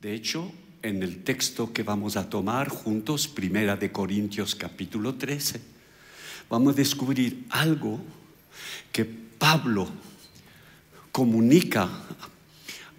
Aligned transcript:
De 0.00 0.14
hecho, 0.14 0.52
en 0.82 1.02
el 1.02 1.24
texto 1.24 1.72
que 1.72 1.82
vamos 1.82 2.16
a 2.16 2.30
tomar 2.30 2.68
juntos, 2.68 3.26
Primera 3.26 3.74
de 3.74 3.90
Corintios 3.90 4.54
capítulo 4.54 5.16
13, 5.16 5.60
vamos 6.48 6.74
a 6.74 6.76
descubrir 6.76 7.46
algo 7.50 8.00
que 8.92 9.04
Pablo 9.04 9.88
comunica 11.10 11.90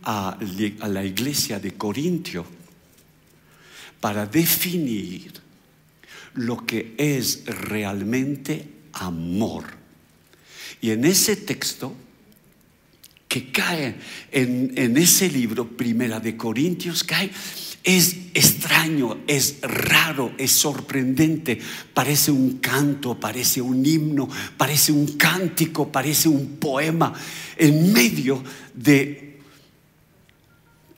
a, 0.04 0.38
la 0.42 1.06
iglesia 1.06 1.58
de 1.58 1.72
Corintio 1.76 2.46
para 4.02 4.26
definir 4.26 5.32
lo 6.34 6.66
que 6.66 6.96
es 6.98 7.46
realmente 7.46 8.68
amor. 8.92 9.64
Y 10.82 10.92
en 10.92 11.06
ese 11.06 11.38
texto 11.38 11.96
que 13.30 13.52
cae 13.52 13.96
en, 14.32 14.98
ese 14.98 15.30
libro, 15.30 15.78
Primera 15.78 16.20
de 16.20 16.36
Corintios, 16.36 17.04
cae 17.04 17.30
es 17.84 18.18
extraño, 18.34 19.20
es 19.28 19.60
raro, 19.62 20.34
es 20.38 20.52
sorprendente. 20.52 21.60
Parece 21.94 22.32
un 22.32 22.58
canto, 22.58 23.20
parece 23.20 23.62
un 23.62 23.86
himno, 23.86 24.28
parece 24.58 24.92
un 24.92 25.16
cántico, 25.16 25.92
parece 25.92 26.28
un 26.28 26.58
poema 26.58 27.14
en 27.56 27.94
medio 27.94 28.44
de 28.74 29.29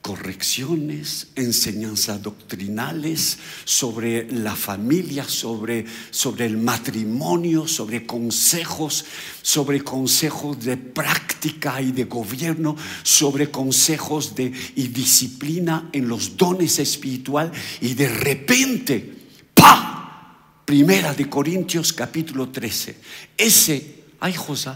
correcciones, 0.02 1.28
enseñanzas 1.36 2.20
doctrinales 2.20 3.38
sobre 3.64 4.30
la 4.32 4.56
familia, 4.56 5.24
sobre, 5.24 5.86
sobre 6.10 6.46
el 6.46 6.56
matrimonio, 6.56 7.68
sobre 7.68 8.04
consejos, 8.04 9.04
sobre 9.42 9.82
consejos 9.82 10.58
de 10.58 10.76
práctica 10.76 11.80
y 11.80 11.92
de 11.92 12.04
gobierno, 12.04 12.76
sobre 13.04 13.52
consejos 13.52 14.34
de 14.34 14.52
y 14.74 14.88
disciplina 14.88 15.88
en 15.92 16.08
los 16.08 16.36
dones 16.36 16.80
espiritual 16.80 17.52
y 17.80 17.94
de 17.94 18.08
repente, 18.08 19.14
¡pa! 19.54 20.62
Primera 20.64 21.14
de 21.14 21.30
Corintios 21.30 21.92
capítulo 21.92 22.48
13. 22.48 22.96
Ese, 23.38 24.02
ay 24.18 24.34
José 24.34 24.70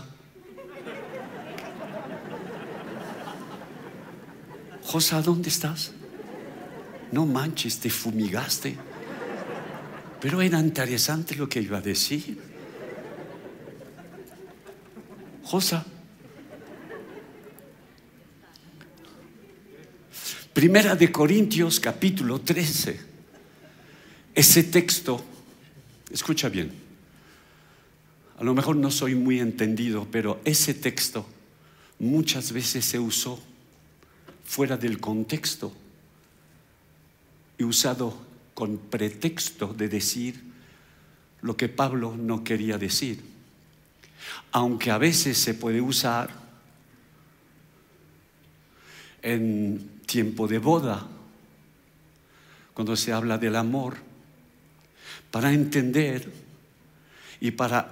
Josa, 4.87 5.20
¿dónde 5.20 5.48
estás? 5.48 5.91
No 7.11 7.27
manches, 7.27 7.81
te 7.81 7.91
fumigaste. 7.91 8.77
Pero 10.20 10.41
era 10.41 10.61
interesante 10.61 11.34
lo 11.34 11.48
que 11.48 11.61
iba 11.61 11.78
a 11.78 11.81
decir. 11.81 12.39
Josa. 15.43 15.84
Primera 20.55 20.95
de 20.95 21.11
Corintios 21.11 21.81
capítulo 21.81 22.41
13. 22.41 23.00
Ese 24.37 24.62
texto, 24.62 25.21
escucha 26.12 26.48
bien, 26.48 26.71
a 28.39 28.45
lo 28.45 28.55
mejor 28.55 28.77
no 28.77 28.93
soy 28.93 29.17
muy 29.17 29.41
entendido, 29.41 30.06
pero 30.12 30.41
ese 30.45 30.75
texto 30.75 31.27
muchas 31.98 32.53
veces 32.53 32.84
se 32.84 33.00
usó 33.00 33.43
fuera 34.57 34.79
del 34.79 34.99
contexto 35.01 35.71
y 37.59 37.65
usado 37.65 38.17
con 38.55 38.79
pretexto 38.79 39.75
de 39.75 39.87
decir 39.87 40.43
lo 41.43 41.59
que 41.59 41.69
Pablo 41.69 42.17
no 42.17 42.43
quería 42.43 42.79
decir. 42.79 43.23
Aunque 44.53 44.91
a 44.91 44.97
veces 44.97 45.37
se 45.37 45.53
puede 45.53 45.83
usar 45.83 46.31
en 49.21 50.01
tiempo 50.07 50.49
de 50.49 50.57
boda, 50.57 51.07
cuando 52.73 52.97
se 52.97 53.12
habla 53.12 53.37
del 53.37 53.57
amor, 53.57 53.99
para 55.31 55.53
entender 55.53 56.33
y 57.43 57.51
para 57.51 57.91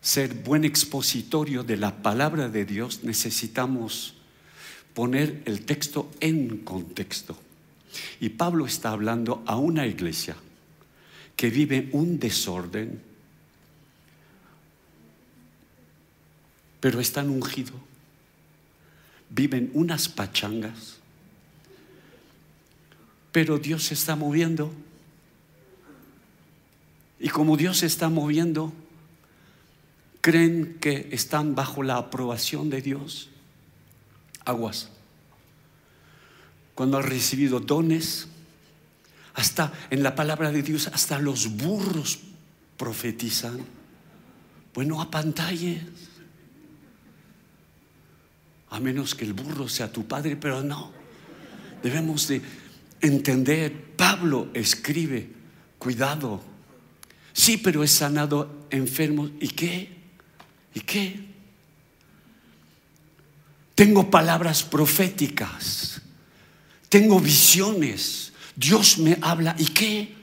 ser 0.00 0.34
buen 0.34 0.64
expositorio 0.64 1.64
de 1.64 1.76
la 1.76 2.02
palabra 2.04 2.48
de 2.48 2.64
Dios 2.64 3.02
necesitamos 3.02 4.21
poner 4.94 5.42
el 5.44 5.64
texto 5.64 6.10
en 6.20 6.58
contexto. 6.58 7.36
Y 8.20 8.30
Pablo 8.30 8.66
está 8.66 8.90
hablando 8.90 9.42
a 9.46 9.56
una 9.56 9.86
iglesia 9.86 10.36
que 11.36 11.50
vive 11.50 11.88
un 11.92 12.18
desorden, 12.18 13.00
pero 16.80 17.00
están 17.00 17.30
ungidos, 17.30 17.80
viven 19.30 19.70
unas 19.74 20.08
pachangas, 20.08 20.98
pero 23.30 23.58
Dios 23.58 23.84
se 23.84 23.94
está 23.94 24.16
moviendo. 24.16 24.72
Y 27.18 27.28
como 27.28 27.56
Dios 27.56 27.78
se 27.78 27.86
está 27.86 28.08
moviendo, 28.08 28.72
creen 30.20 30.76
que 30.80 31.08
están 31.12 31.54
bajo 31.54 31.82
la 31.82 31.96
aprobación 31.96 32.68
de 32.68 32.82
Dios 32.82 33.31
aguas. 34.44 34.88
Cuando 36.74 36.98
has 36.98 37.04
recibido 37.04 37.60
dones, 37.60 38.28
hasta 39.34 39.72
en 39.90 40.02
la 40.02 40.14
palabra 40.14 40.52
de 40.52 40.62
Dios, 40.62 40.88
hasta 40.88 41.18
los 41.18 41.56
burros 41.56 42.20
profetizan. 42.76 43.58
Bueno, 44.74 45.00
a 45.00 45.10
pantallas. 45.10 45.84
A 48.70 48.80
menos 48.80 49.14
que 49.14 49.24
el 49.24 49.34
burro 49.34 49.68
sea 49.68 49.92
tu 49.92 50.06
padre, 50.06 50.36
pero 50.36 50.62
no. 50.62 50.92
Debemos 51.82 52.28
de 52.28 52.40
entender. 53.00 53.92
Pablo 53.96 54.48
escribe, 54.54 55.30
cuidado. 55.78 56.42
Sí, 57.32 57.58
pero 57.58 57.82
he 57.82 57.88
sanado 57.88 58.66
enfermos. 58.70 59.30
¿Y 59.40 59.48
qué? 59.48 59.96
¿Y 60.74 60.80
qué? 60.80 61.31
Tengo 63.74 64.10
palabras 64.10 64.62
proféticas. 64.62 66.00
Tengo 66.88 67.20
visiones. 67.20 68.32
Dios 68.54 68.98
me 68.98 69.18
habla. 69.22 69.54
¿Y 69.58 69.66
qué? 69.66 70.14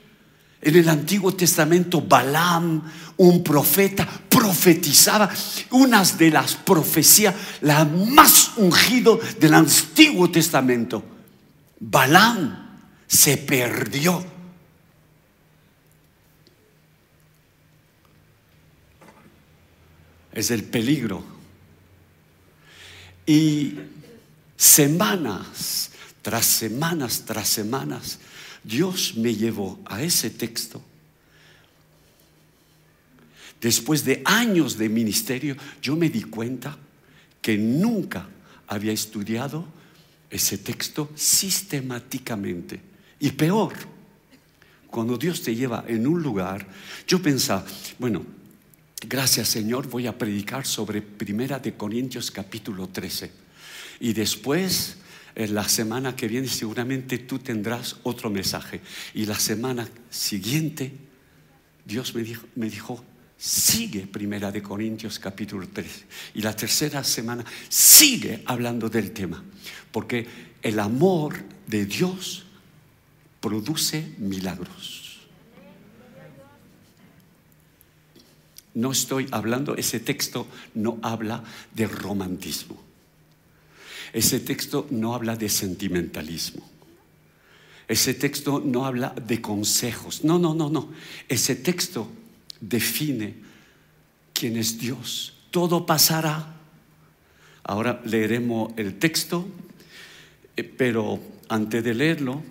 En 0.62 0.76
el 0.76 0.88
Antiguo 0.88 1.34
Testamento, 1.34 2.02
Balaam, 2.02 2.82
un 3.16 3.42
profeta, 3.42 4.06
profetizaba 4.28 5.30
unas 5.70 6.18
de 6.18 6.30
las 6.30 6.54
profecías, 6.54 7.34
la 7.62 7.84
más 7.84 8.52
ungido 8.56 9.18
del 9.38 9.54
Antiguo 9.54 10.30
Testamento. 10.30 11.02
Balaam 11.80 12.78
se 13.06 13.38
perdió. 13.38 14.24
Es 20.32 20.50
el 20.50 20.62
peligro 20.64 21.29
y 23.30 23.78
semanas 24.56 25.92
tras 26.20 26.46
semanas 26.46 27.22
tras 27.24 27.48
semanas, 27.48 28.18
Dios 28.64 29.14
me 29.16 29.32
llevó 29.36 29.78
a 29.84 30.02
ese 30.02 30.30
texto. 30.30 30.82
Después 33.60 34.04
de 34.04 34.20
años 34.24 34.76
de 34.76 34.88
ministerio, 34.88 35.56
yo 35.80 35.94
me 35.94 36.10
di 36.10 36.24
cuenta 36.24 36.76
que 37.40 37.56
nunca 37.56 38.28
había 38.66 38.90
estudiado 38.90 39.64
ese 40.28 40.58
texto 40.58 41.08
sistemáticamente. 41.14 42.80
Y 43.20 43.30
peor, 43.30 43.74
cuando 44.88 45.16
Dios 45.16 45.40
te 45.40 45.54
lleva 45.54 45.84
en 45.86 46.04
un 46.04 46.20
lugar, 46.20 46.66
yo 47.06 47.22
pensaba, 47.22 47.64
bueno, 47.96 48.39
Gracias 49.02 49.48
Señor, 49.48 49.88
voy 49.88 50.06
a 50.06 50.18
predicar 50.18 50.66
sobre 50.66 51.00
Primera 51.00 51.58
de 51.58 51.74
Corintios 51.74 52.30
capítulo 52.30 52.88
13. 52.88 53.30
Y 54.00 54.12
después, 54.12 54.96
en 55.34 55.54
la 55.54 55.68
semana 55.68 56.14
que 56.14 56.28
viene, 56.28 56.48
seguramente 56.48 57.18
tú 57.18 57.38
tendrás 57.38 57.96
otro 58.02 58.30
mensaje. 58.30 58.80
Y 59.14 59.24
la 59.24 59.38
semana 59.38 59.88
siguiente, 60.10 60.92
Dios 61.84 62.14
me 62.14 62.22
dijo, 62.22 62.46
me 62.56 62.68
dijo 62.68 63.02
sigue 63.38 64.06
Primera 64.06 64.52
de 64.52 64.62
Corintios 64.62 65.18
capítulo 65.18 65.66
13. 65.66 66.04
Y 66.34 66.42
la 66.42 66.54
tercera 66.54 67.02
semana 67.02 67.42
sigue 67.70 68.42
hablando 68.44 68.90
del 68.90 69.12
tema. 69.12 69.42
Porque 69.90 70.26
el 70.60 70.78
amor 70.78 71.42
de 71.66 71.86
Dios 71.86 72.44
produce 73.40 74.14
milagros. 74.18 74.99
No 78.80 78.92
estoy 78.92 79.26
hablando, 79.30 79.76
ese 79.76 80.00
texto 80.00 80.46
no 80.74 80.98
habla 81.02 81.44
de 81.74 81.86
romantismo. 81.86 82.80
Ese 84.12 84.40
texto 84.40 84.86
no 84.90 85.14
habla 85.14 85.36
de 85.36 85.48
sentimentalismo. 85.48 86.68
Ese 87.86 88.14
texto 88.14 88.62
no 88.64 88.86
habla 88.86 89.10
de 89.10 89.40
consejos. 89.40 90.24
No, 90.24 90.38
no, 90.38 90.54
no, 90.54 90.70
no. 90.70 90.90
Ese 91.28 91.56
texto 91.56 92.08
define 92.60 93.34
quién 94.32 94.56
es 94.56 94.78
Dios. 94.78 95.34
Todo 95.50 95.84
pasará. 95.86 96.56
Ahora 97.64 98.00
leeremos 98.04 98.72
el 98.76 98.98
texto 98.98 99.46
Eh, 100.60 100.64
pero 100.64 101.18
antes 101.48 101.82
de 101.82 101.94
leerlo, 101.94 102.42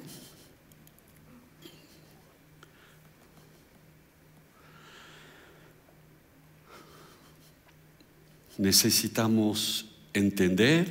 necesitamos 8.59 9.85
entender 10.13 10.85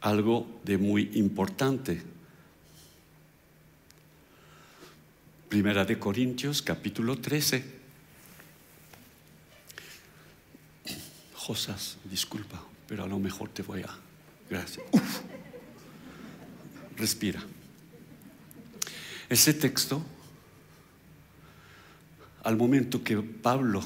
algo 0.00 0.60
de 0.64 0.78
muy 0.78 1.10
importante. 1.14 2.02
Primera 5.50 5.84
de 5.84 5.98
Corintios, 5.98 6.62
capítulo 6.62 7.18
13. 7.18 7.62
Josas, 11.34 11.98
disculpa, 12.04 12.64
pero 12.88 13.04
a 13.04 13.06
lo 13.06 13.18
mejor 13.18 13.50
te 13.50 13.62
voy 13.62 13.82
a... 13.82 13.94
Gracias. 14.48 14.86
Respira. 16.96 17.42
Ese 19.28 19.52
texto, 19.52 20.02
al 22.44 22.56
momento 22.56 23.04
que 23.04 23.18
Pablo 23.18 23.82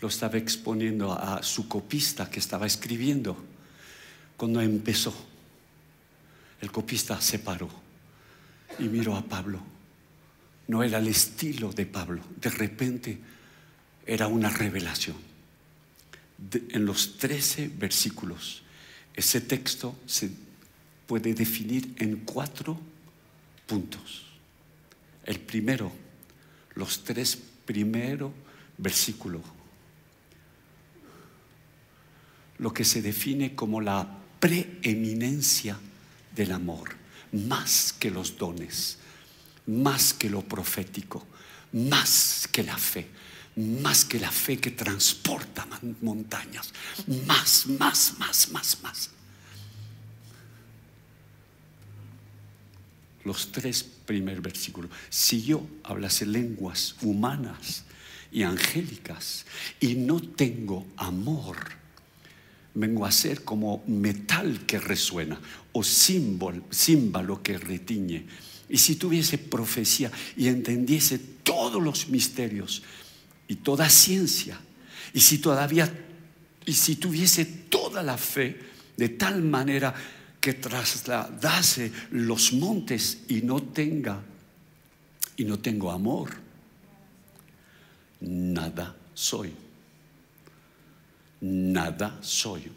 lo 0.00 0.08
estaba 0.08 0.36
exponiendo 0.36 1.12
a 1.12 1.42
su 1.42 1.68
copista 1.68 2.28
que 2.28 2.38
estaba 2.38 2.66
escribiendo, 2.66 3.36
cuando 4.36 4.60
empezó, 4.60 5.14
el 6.60 6.70
copista 6.70 7.20
se 7.20 7.38
paró 7.38 7.70
y 8.78 8.84
miró 8.84 9.16
a 9.16 9.22
Pablo. 9.22 9.60
No 10.68 10.82
era 10.82 10.98
el 10.98 11.06
estilo 11.06 11.72
de 11.72 11.86
Pablo, 11.86 12.22
de 12.40 12.50
repente 12.50 13.18
era 14.04 14.26
una 14.26 14.50
revelación. 14.50 15.16
en 16.68 16.84
los 16.84 17.16
13 17.16 17.68
versículos, 17.78 18.62
ese 19.14 19.40
texto 19.40 19.96
se 20.04 20.30
puede 21.06 21.32
definir 21.32 21.94
en 21.96 22.16
cuatro 22.16 22.78
puntos. 23.66 24.26
El 25.24 25.40
primero, 25.40 25.90
los 26.74 27.02
tres 27.04 27.38
primeros 27.64 28.32
versículos 28.76 29.42
lo 32.58 32.72
que 32.72 32.84
se 32.84 33.02
define 33.02 33.54
como 33.54 33.80
la 33.80 34.18
preeminencia 34.40 35.78
del 36.34 36.52
amor, 36.52 36.96
más 37.32 37.92
que 37.92 38.10
los 38.10 38.36
dones, 38.36 38.98
más 39.66 40.14
que 40.14 40.30
lo 40.30 40.42
profético, 40.42 41.26
más 41.72 42.48
que 42.50 42.62
la 42.62 42.76
fe, 42.76 43.08
más 43.56 44.04
que 44.04 44.20
la 44.20 44.30
fe 44.30 44.58
que 44.58 44.70
transporta 44.70 45.66
montañas, 46.02 46.72
más, 47.26 47.66
más, 47.66 48.14
más, 48.18 48.50
más, 48.50 48.82
más. 48.82 49.10
Los 53.24 53.50
tres 53.50 53.82
primeros 53.82 54.42
versículos. 54.42 54.90
Si 55.10 55.42
yo 55.42 55.66
hablase 55.82 56.24
lenguas 56.26 56.94
humanas 57.02 57.82
y 58.30 58.44
angélicas 58.44 59.46
y 59.80 59.96
no 59.96 60.20
tengo 60.20 60.86
amor, 60.96 61.56
vengo 62.76 63.06
a 63.06 63.10
ser 63.10 63.42
como 63.42 63.82
metal 63.86 64.66
que 64.66 64.78
resuena 64.78 65.40
o 65.72 65.82
símbolo, 65.82 66.64
címbalo 66.70 67.42
que 67.42 67.58
retiñe. 67.58 68.26
Y 68.68 68.76
si 68.78 68.96
tuviese 68.96 69.38
profecía 69.38 70.12
y 70.36 70.48
entendiese 70.48 71.18
todos 71.42 71.82
los 71.82 72.08
misterios 72.08 72.82
y 73.48 73.56
toda 73.56 73.88
ciencia, 73.88 74.60
y 75.14 75.20
si 75.20 75.38
todavía, 75.38 75.90
y 76.66 76.72
si 76.72 76.96
tuviese 76.96 77.44
toda 77.44 78.02
la 78.02 78.18
fe 78.18 78.60
de 78.96 79.08
tal 79.10 79.42
manera 79.42 79.94
que 80.40 80.54
trasladase 80.54 81.92
los 82.10 82.52
montes 82.52 83.22
y 83.28 83.40
no 83.42 83.62
tenga, 83.62 84.22
y 85.36 85.44
no 85.44 85.58
tengo 85.58 85.90
amor, 85.90 86.30
nada 88.20 88.96
soy 89.14 89.65
nada 91.40 92.18
soy. 92.22 92.70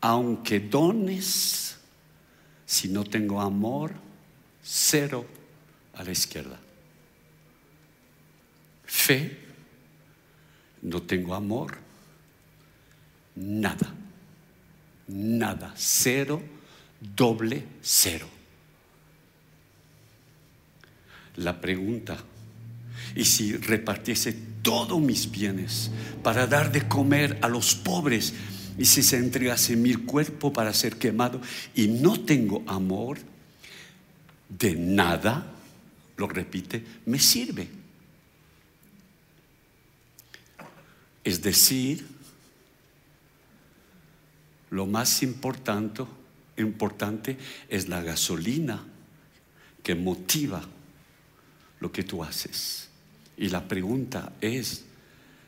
Aunque 0.00 0.60
dones, 0.60 1.76
si 2.66 2.88
no 2.88 3.04
tengo 3.04 3.40
amor, 3.40 3.92
cero 4.62 5.26
a 5.94 6.02
la 6.02 6.10
izquierda. 6.10 6.58
Fe, 8.84 9.38
no 10.82 11.02
tengo 11.02 11.34
amor, 11.34 11.78
nada, 13.36 13.94
nada, 15.06 15.72
cero, 15.76 16.42
doble 17.00 17.64
cero. 17.80 18.28
La 21.36 21.60
pregunta 21.60 22.18
y 23.14 23.24
si 23.24 23.56
repartiese 23.56 24.51
todos 24.62 25.00
mis 25.00 25.30
bienes 25.30 25.90
para 26.22 26.46
dar 26.46 26.72
de 26.72 26.86
comer 26.88 27.38
a 27.42 27.48
los 27.48 27.74
pobres, 27.74 28.32
y 28.78 28.84
si 28.86 29.02
se 29.02 29.18
entregase 29.18 29.76
mi 29.76 29.94
cuerpo 29.94 30.52
para 30.52 30.72
ser 30.72 30.96
quemado, 30.96 31.40
y 31.74 31.88
no 31.88 32.20
tengo 32.20 32.62
amor, 32.66 33.18
de 34.48 34.74
nada, 34.74 35.46
lo 36.16 36.28
repite, 36.28 36.84
me 37.06 37.18
sirve. 37.18 37.68
Es 41.24 41.40
decir, 41.42 42.06
lo 44.70 44.86
más 44.86 45.22
importante, 45.22 46.04
importante 46.56 47.38
es 47.68 47.88
la 47.88 48.02
gasolina 48.02 48.84
que 49.82 49.94
motiva 49.94 50.62
lo 51.80 51.92
que 51.92 52.02
tú 52.02 52.22
haces. 52.22 52.88
Y 53.36 53.48
la 53.48 53.66
pregunta 53.66 54.32
es, 54.40 54.84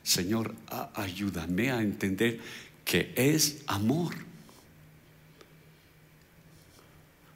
Señor, 0.03 0.55
ayúdame 0.95 1.71
a 1.71 1.81
entender 1.81 2.41
que 2.85 3.13
es 3.17 3.63
amor. 3.67 4.15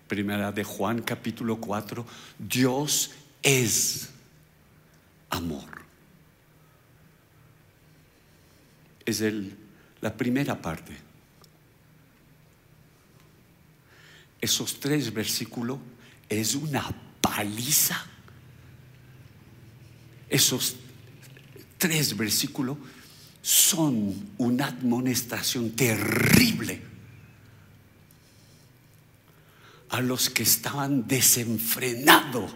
Primera 0.07 0.53
de 0.53 0.65
Juan 0.65 1.03
capítulo 1.03 1.59
4, 1.59 2.07
Dios 2.39 3.11
es 3.43 4.11
amor. 5.31 5.83
Es 9.05 9.21
el, 9.21 9.57
la 10.01 10.15
primera 10.15 10.61
parte. 10.61 10.97
Esos 14.41 14.79
tres 14.79 15.13
versículos 15.13 15.79
es 16.29 16.55
una 16.55 16.85
paliza 17.21 18.07
esos 20.29 20.77
tres 21.79 22.17
versículos 22.17 22.77
son 23.43 24.31
una 24.37 24.67
admonestación 24.67 25.71
terrible 25.71 26.83
a 29.91 30.01
los 30.01 30.29
que 30.29 30.43
estaban 30.43 31.07
desenfrenados 31.07 32.53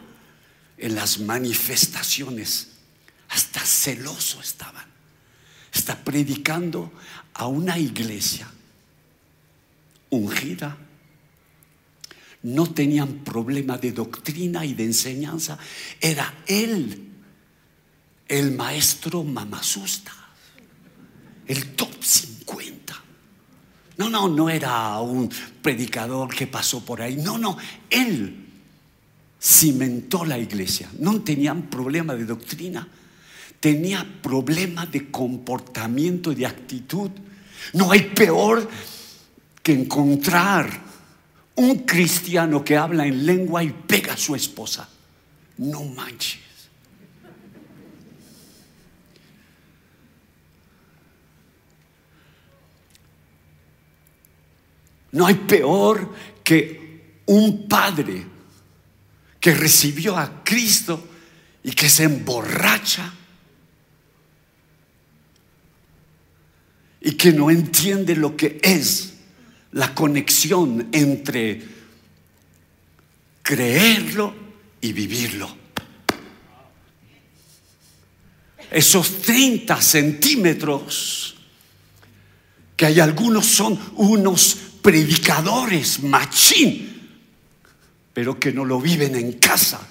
en 0.77 0.95
las 0.95 1.21
manifestaciones, 1.21 2.69
hasta 3.29 3.61
celoso 3.61 4.41
estaban. 4.41 4.85
Está 5.73 5.97
predicando 6.05 6.93
a 7.33 7.47
una 7.47 7.79
iglesia 7.79 8.51
ungida. 10.11 10.77
No 12.43 12.67
tenían 12.71 13.21
problema 13.21 13.79
de 13.79 13.93
doctrina 13.93 14.67
y 14.67 14.75
de 14.75 14.85
enseñanza. 14.85 15.59
Era 16.01 16.35
él 16.47 17.12
el 18.33 18.53
maestro 18.53 19.23
Mamasusta, 19.23 20.13
el 21.47 21.75
top 21.75 22.03
50. 22.03 22.95
No, 23.99 24.09
no, 24.09 24.27
no 24.27 24.49
era 24.49 24.99
un 25.01 25.31
predicador 25.61 26.35
que 26.35 26.47
pasó 26.47 26.83
por 26.83 27.03
ahí. 27.03 27.17
No, 27.17 27.37
no, 27.37 27.59
él 27.91 28.47
cimentó 29.39 30.25
la 30.25 30.39
iglesia. 30.39 30.89
No 30.99 31.21
tenían 31.21 31.69
problema 31.69 32.15
de 32.15 32.25
doctrina, 32.25 32.89
tenía 33.61 34.03
problema 34.23 34.87
de 34.87 35.11
comportamiento 35.11 36.33
y 36.33 36.37
de 36.37 36.47
actitud. 36.47 37.11
No 37.75 37.93
hay 37.93 38.01
peor 38.01 38.67
que 39.63 39.75
encontrar 39.75 40.71
un 41.57 41.81
cristiano 41.81 42.65
que 42.65 42.79
habla 42.79 43.07
en 43.07 43.27
lengua 43.27 43.63
y 43.63 43.73
pega 43.73 44.15
a 44.15 44.17
su 44.17 44.35
esposa. 44.35 44.89
No 45.59 45.85
manches. 45.85 46.52
No 55.13 55.27
hay 55.27 55.35
peor 55.35 56.13
que 56.43 57.21
un 57.27 57.69
padre 57.69 58.27
que 59.39 59.55
recibió 59.55 60.17
a 60.17 60.43
Cristo 60.43 61.09
y 61.63 61.73
que 61.73 61.89
se 61.89 62.05
emborracha 62.05 63.13
y 67.01 67.13
que 67.13 67.33
no 67.33 67.51
entiende 67.51 68.17
lo 68.17 68.37
que 68.37 68.61
es 68.63 69.15
la 69.73 69.95
conexión 69.95 70.89
entre 70.93 71.63
creerlo 73.43 74.35
y 74.81 74.93
vivirlo. 74.93 75.57
Esos 78.71 79.21
30 79.21 79.83
centímetros, 79.83 81.35
que 82.77 82.87
hay 82.87 83.01
algunos 83.01 83.45
son 83.47 83.79
unos 83.97 84.72
predicadores 84.83 86.03
machín, 86.03 87.19
pero 88.13 88.39
que 88.39 88.53
no 88.53 88.65
lo 88.65 88.81
viven 88.81 89.15
en 89.15 89.35
casa. 89.35 89.89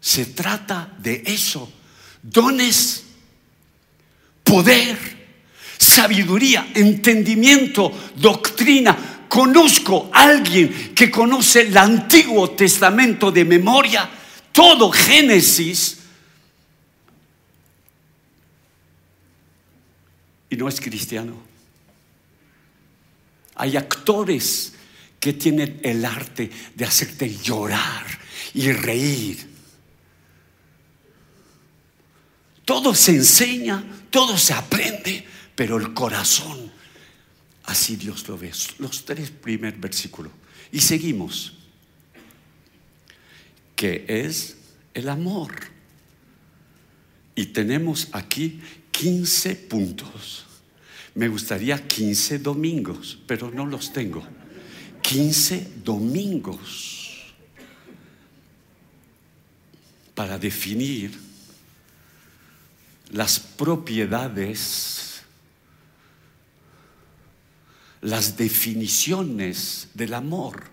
Se 0.00 0.26
trata 0.26 0.92
de 0.98 1.22
eso, 1.26 1.70
dones 2.22 3.04
poder, 4.42 4.98
sabiduría, 5.78 6.72
entendimiento, 6.74 7.92
doctrina. 8.16 9.26
Conozco 9.28 10.10
a 10.12 10.22
alguien 10.22 10.92
que 10.94 11.10
conoce 11.10 11.60
el 11.60 11.76
Antiguo 11.76 12.50
Testamento 12.50 13.30
de 13.30 13.44
memoria, 13.44 14.10
todo 14.50 14.90
Génesis, 14.90 15.98
y 20.48 20.56
no 20.56 20.68
es 20.68 20.80
cristiano. 20.80 21.49
Hay 23.60 23.76
actores 23.76 24.72
que 25.20 25.34
tienen 25.34 25.80
el 25.82 26.02
arte 26.06 26.50
de 26.74 26.84
hacerte 26.86 27.28
llorar 27.28 28.06
y 28.54 28.72
reír. 28.72 29.46
Todo 32.64 32.94
se 32.94 33.16
enseña, 33.16 33.84
todo 34.08 34.38
se 34.38 34.54
aprende, 34.54 35.26
pero 35.54 35.76
el 35.76 35.92
corazón, 35.92 36.72
así 37.64 37.96
Dios 37.96 38.26
lo 38.28 38.38
ve. 38.38 38.50
Los 38.78 39.04
tres 39.04 39.30
primeros 39.30 39.78
versículos. 39.78 40.32
Y 40.72 40.80
seguimos. 40.80 41.52
Que 43.76 44.06
es 44.08 44.56
el 44.94 45.10
amor. 45.10 45.52
Y 47.34 47.44
tenemos 47.44 48.08
aquí 48.12 48.62
15 48.90 49.54
puntos. 49.54 50.46
Me 51.20 51.28
gustaría 51.28 51.86
15 51.86 52.38
domingos, 52.38 53.18
pero 53.26 53.50
no 53.50 53.66
los 53.66 53.92
tengo. 53.92 54.22
15 55.02 55.72
domingos 55.84 57.34
para 60.14 60.38
definir 60.38 61.20
las 63.10 63.38
propiedades, 63.38 65.20
las 68.00 68.38
definiciones 68.38 69.88
del 69.92 70.14
amor. 70.14 70.68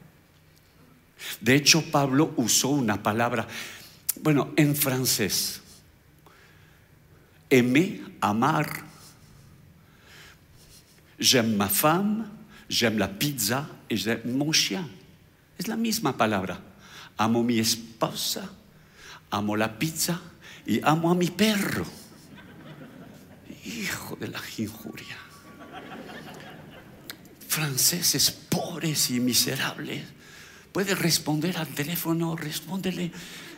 De 1.42 1.56
hecho, 1.56 1.92
Pablo 1.92 2.34
usó 2.38 2.70
una 2.70 3.04
palabra, 3.04 3.46
bueno, 4.22 4.54
en 4.56 4.78
francés, 4.78 5.60
aimer, 7.52 8.00
amar. 8.22 8.87
J'aime 11.20 11.56
ma 11.56 11.68
femme, 11.68 12.30
j'aime 12.70 12.98
la 12.98 13.08
pizza 13.08 13.68
et 13.90 13.98
j'aime 13.98 14.38
mon 14.38 14.52
chien. 14.52 14.88
Es 15.60 15.68
la 15.68 15.76
misma 15.76 16.14
palabra. 16.14 16.60
Amo 17.18 17.42
mi 17.42 17.58
esposa, 17.58 18.48
amo 19.32 19.56
la 19.56 19.70
pizza 19.70 20.22
y 20.66 20.80
amo 20.84 21.10
a 21.10 21.16
mi 21.16 21.30
perro. 21.32 21.86
Hijo 23.66 24.16
de 24.16 24.28
la 24.28 24.40
injuria. 24.58 25.18
Franceses 27.48 28.30
pobres 28.32 29.10
y 29.10 29.20
miserables. 29.20 30.04
Puede 30.72 30.94
responder 30.94 31.58
al 31.58 31.68
teléfono, 31.68 32.36
respóndele. 32.36 33.12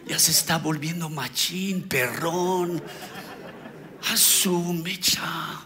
Ya 0.08 0.18
se 0.18 0.32
está 0.32 0.58
volviendo 0.58 1.10
machín, 1.10 1.84
perrón. 1.84 2.82
Asume, 4.10 4.98
cha. 5.00 5.66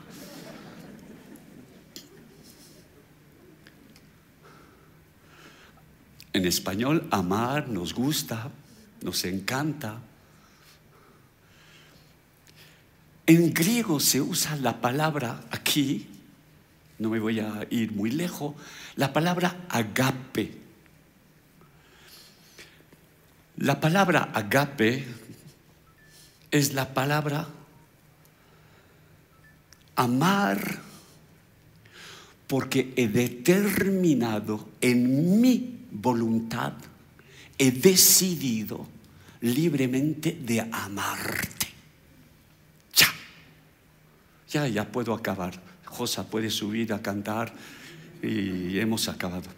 En 6.33 6.45
español, 6.45 7.07
amar 7.11 7.69
nos 7.69 7.93
gusta, 7.93 8.49
nos 9.01 9.23
encanta. 9.23 9.99
En 13.25 13.53
griego 13.53 13.99
se 13.99 14.19
usa 14.19 14.55
la 14.55 14.81
palabra 14.81 15.41
aquí, 15.51 16.07
no 16.99 17.09
me 17.09 17.19
voy 17.19 17.39
a 17.39 17.67
ir 17.69 17.91
muy 17.91 18.11
lejos, 18.11 18.55
la 18.95 19.13
palabra 19.13 19.65
agape. 19.69 20.57
La 23.57 23.79
palabra 23.79 24.31
agape 24.33 25.05
es 26.49 26.73
la 26.73 26.93
palabra 26.93 27.47
amar 29.95 30.79
porque 32.47 32.93
he 32.95 33.07
determinado 33.07 34.69
en 34.81 35.39
mi 35.39 35.72
voluntad, 35.93 36.73
he 37.57 37.71
decidido 37.71 38.87
libremente 39.41 40.31
de 40.31 40.61
amarte. 40.61 41.67
Ya, 44.49 44.67
ya 44.67 44.91
puedo 44.91 45.13
acabar. 45.13 45.59
Josa 45.85 46.27
puede 46.27 46.49
subir 46.49 46.93
a 46.93 47.01
cantar 47.01 47.53
y 48.21 48.77
hemos 48.77 49.07
acabado. 49.07 49.49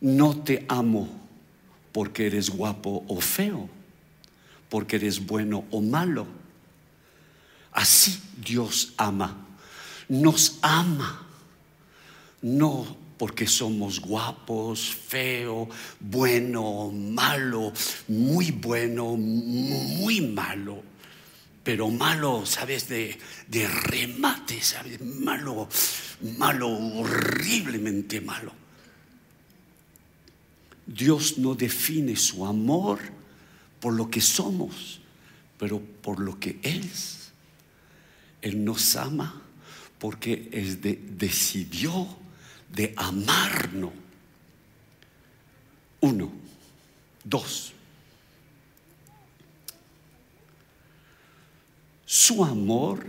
No 0.00 0.36
te 0.42 0.66
amo 0.68 1.08
porque 1.92 2.26
eres 2.26 2.50
guapo 2.50 3.04
o 3.08 3.20
feo, 3.20 3.68
porque 4.68 4.96
eres 4.96 5.26
bueno 5.26 5.64
o 5.70 5.80
malo. 5.80 6.26
Así 7.72 8.20
Dios 8.36 8.92
ama. 8.96 9.46
Nos 10.08 10.58
ama. 10.62 11.26
No 12.42 12.96
porque 13.18 13.46
somos 13.46 14.00
guapos, 14.00 14.94
feo, 14.94 15.68
bueno, 16.00 16.90
malo, 16.90 17.72
muy 18.06 18.52
bueno, 18.52 19.16
muy 19.16 20.20
malo 20.20 20.88
pero 21.68 21.90
malo, 21.90 22.46
¿sabes? 22.46 22.88
De, 22.88 23.18
de 23.46 23.68
remate, 23.68 24.58
¿sabes? 24.62 25.02
Malo, 25.02 25.68
malo, 26.38 26.70
horriblemente 26.70 28.22
malo. 28.22 28.54
Dios 30.86 31.36
no 31.36 31.54
define 31.54 32.16
su 32.16 32.46
amor 32.46 33.00
por 33.80 33.92
lo 33.92 34.08
que 34.08 34.22
somos, 34.22 35.02
pero 35.58 35.78
por 35.78 36.20
lo 36.20 36.40
que 36.40 36.58
es. 36.62 37.32
Él 38.40 38.64
nos 38.64 38.96
ama 38.96 39.42
porque 39.98 40.48
Él 40.50 40.80
decidió 41.18 42.17
de 42.68 42.92
amarnos. 42.96 43.92
Uno, 46.00 46.30
dos. 47.24 47.72
Su 52.06 52.44
amor 52.44 53.04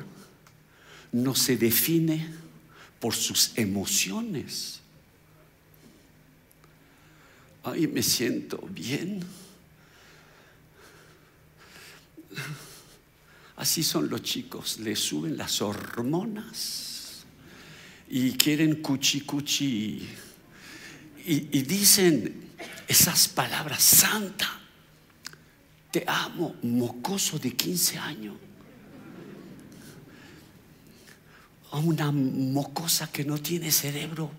no 1.11 1.35
se 1.35 1.55
define 1.55 2.33
por 2.99 3.13
sus 3.13 3.57
emociones. 3.57 4.81
Ay, 7.63 7.87
me 7.87 8.01
siento 8.01 8.57
bien. 8.71 9.23
Así 13.57 13.83
son 13.83 14.09
los 14.09 14.23
chicos, 14.23 14.79
le 14.79 14.95
suben 14.95 15.37
las 15.37 15.61
hormonas 15.61 16.98
y 18.09 18.31
quieren 18.33 18.81
cuchi 18.81 19.21
cuchi 19.21 20.07
y, 21.25 21.61
dicen 21.61 22.49
esas 22.87 23.27
palabras, 23.27 23.83
santa, 23.83 24.49
te 25.91 26.03
amo, 26.07 26.55
mocoso 26.63 27.37
de 27.37 27.51
15 27.51 27.97
años. 27.99 28.35
a 31.71 31.77
una 31.77 32.11
mocosa 32.11 33.11
que 33.11 33.23
no 33.23 33.37
tiene 33.37 33.71
cerebro. 33.71 34.31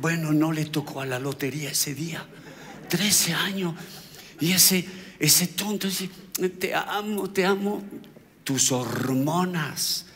Bueno, 0.00 0.32
no 0.32 0.52
le 0.52 0.66
tocó 0.66 1.00
a 1.00 1.06
la 1.06 1.18
lotería 1.18 1.72
ese 1.72 1.92
día. 1.92 2.24
13 2.88 3.34
años. 3.34 3.74
Y 4.38 4.52
ese, 4.52 4.86
ese 5.18 5.48
tonto 5.48 5.88
dice, 5.88 6.08
te 6.60 6.72
amo, 6.72 7.30
te 7.30 7.44
amo. 7.44 7.82
Tus 8.44 8.70
hormonas 8.70 10.06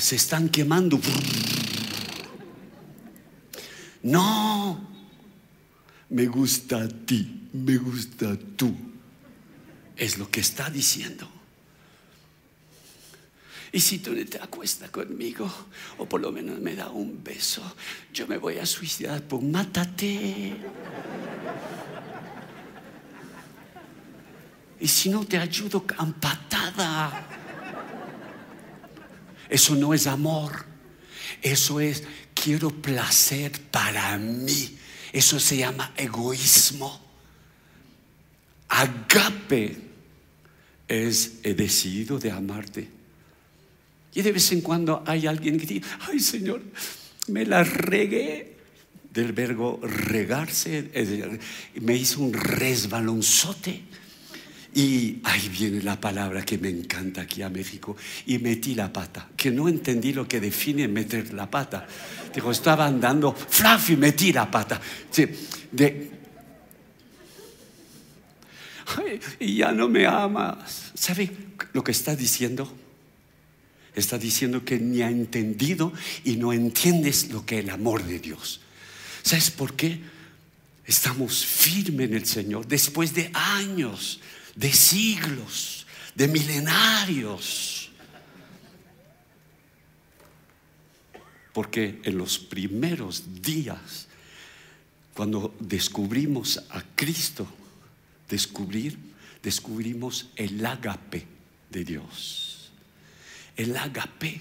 se 0.00 0.16
están 0.16 0.48
quemando. 0.48 1.00
No, 4.02 4.88
me 6.10 6.26
gusta 6.26 6.82
a 6.82 6.88
ti, 6.88 7.48
me 7.52 7.76
gusta 7.76 8.36
tú. 8.56 8.74
Es 9.96 10.18
lo 10.18 10.30
que 10.30 10.40
está 10.40 10.68
diciendo. 10.68 11.28
Y 13.72 13.80
si 13.80 13.98
tú 13.98 14.14
te 14.24 14.40
acuestas 14.40 14.90
conmigo, 14.90 15.50
o 15.98 16.06
por 16.06 16.20
lo 16.20 16.30
menos 16.30 16.60
me 16.60 16.76
da 16.76 16.90
un 16.90 17.24
beso, 17.24 17.62
yo 18.12 18.26
me 18.28 18.38
voy 18.38 18.58
a 18.58 18.66
suicidar, 18.66 19.22
pues 19.22 19.42
mátate. 19.42 20.56
Y 24.78 24.86
si 24.86 25.08
no 25.08 25.24
te 25.24 25.38
ayudo, 25.38 25.82
patada. 26.20 27.43
Eso 29.54 29.76
no 29.76 29.94
es 29.94 30.08
amor. 30.08 30.64
Eso 31.40 31.78
es, 31.78 32.02
quiero 32.34 32.70
placer 32.70 33.52
para 33.70 34.18
mí. 34.18 34.76
Eso 35.12 35.38
se 35.38 35.58
llama 35.58 35.94
egoísmo. 35.96 37.00
Agape 38.68 39.76
es, 40.88 41.34
he 41.44 41.54
decidido 41.54 42.18
de 42.18 42.32
amarte. 42.32 42.88
Y 44.12 44.22
de 44.22 44.32
vez 44.32 44.50
en 44.50 44.60
cuando 44.60 45.04
hay 45.06 45.28
alguien 45.28 45.56
que 45.56 45.66
dice, 45.66 45.86
ay 46.00 46.18
Señor, 46.18 46.60
me 47.28 47.46
la 47.46 47.62
regué 47.62 48.56
del 49.12 49.32
verbo 49.32 49.78
regarse, 49.84 50.90
me 51.80 51.96
hizo 51.96 52.22
un 52.22 52.32
resbalonzote. 52.32 53.82
Y 54.74 55.20
ahí 55.22 55.48
viene 55.48 55.82
la 55.82 56.00
palabra 56.00 56.44
que 56.44 56.58
me 56.58 56.68
encanta 56.68 57.22
aquí 57.22 57.42
a 57.42 57.48
México. 57.48 57.96
Y 58.26 58.38
metí 58.38 58.74
la 58.74 58.92
pata, 58.92 59.28
que 59.36 59.50
no 59.50 59.68
entendí 59.68 60.12
lo 60.12 60.26
que 60.26 60.40
define 60.40 60.88
meter 60.88 61.32
la 61.32 61.48
pata. 61.48 61.86
Digo, 62.34 62.50
estaba 62.50 62.86
andando, 62.86 63.32
flaf, 63.32 63.90
y 63.90 63.96
metí 63.96 64.32
la 64.32 64.50
pata. 64.50 64.80
De, 65.70 66.10
y 69.40 69.56
ya 69.56 69.72
no 69.72 69.88
me 69.88 70.06
amas. 70.06 70.92
¿Sabe 70.94 71.30
lo 71.72 71.82
que 71.82 71.92
está 71.92 72.16
diciendo? 72.16 72.72
Está 73.94 74.18
diciendo 74.18 74.64
que 74.64 74.78
ni 74.78 75.02
ha 75.02 75.10
entendido 75.10 75.92
y 76.24 76.36
no 76.36 76.52
entiendes 76.52 77.30
lo 77.30 77.46
que 77.46 77.58
es 77.58 77.64
el 77.64 77.70
amor 77.70 78.02
de 78.04 78.18
Dios. 78.18 78.60
¿Sabes 79.22 79.50
por 79.50 79.74
qué? 79.74 80.00
Estamos 80.84 81.44
firmes 81.44 82.08
en 82.08 82.14
el 82.14 82.26
Señor 82.26 82.66
después 82.66 83.14
de 83.14 83.30
años, 83.32 84.20
de 84.54 84.72
siglos, 84.72 85.86
de 86.14 86.28
milenarios. 86.28 87.90
Porque 91.52 92.00
en 92.02 92.18
los 92.18 92.38
primeros 92.38 93.42
días, 93.42 94.08
cuando 95.14 95.54
descubrimos 95.60 96.62
a 96.70 96.82
Cristo, 96.94 97.46
descubrir, 98.28 98.98
descubrimos 99.42 100.30
el 100.36 100.64
ágape 100.64 101.26
de 101.70 101.84
Dios. 101.84 102.72
El 103.56 103.76
ágape. 103.76 104.40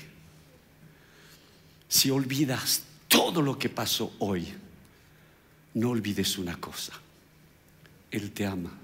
Si 1.88 2.10
olvidas 2.10 2.84
todo 3.08 3.44
lo 3.44 3.60
que 3.60 3.70
pasó 3.70 4.16
hoy, 4.18 4.52
no 5.76 5.92
olvides 5.92 6.40
una 6.40 6.60
cosa. 6.60 6.94
Él 8.10 8.32
te 8.32 8.48
ama. 8.48 8.83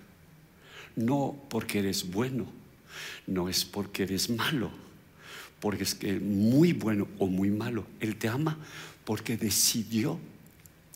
No 1.00 1.34
porque 1.50 1.80
eres 1.80 2.12
bueno, 2.12 2.46
no 3.26 3.48
es 3.48 3.64
porque 3.64 4.04
eres 4.04 4.30
malo, 4.30 4.70
porque 5.62 5.84
es 5.84 5.96
que 5.96 6.20
muy 6.20 6.74
bueno 6.74 7.08
o 7.20 7.28
muy 7.28 7.50
malo. 7.50 7.86
Él 8.02 8.18
te 8.18 8.28
ama 8.28 8.58
porque 9.06 9.38
decidió 9.38 10.20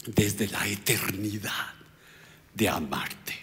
desde 0.05 0.47
la 0.49 0.67
eternidad 0.67 1.73
de 2.53 2.67
amarte. 2.67 3.33